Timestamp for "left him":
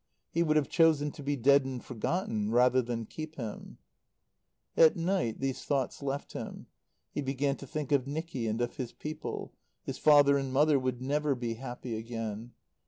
6.01-6.65